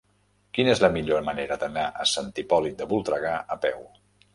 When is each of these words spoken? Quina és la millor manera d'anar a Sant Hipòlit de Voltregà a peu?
Quina 0.57 0.71
és 0.77 0.81
la 0.83 0.89
millor 0.95 1.21
manera 1.29 1.59
d'anar 1.65 1.85
a 1.91 2.09
Sant 2.15 2.35
Hipòlit 2.45 2.79
de 2.85 2.93
Voltregà 2.95 3.41
a 3.59 3.65
peu? 3.69 3.91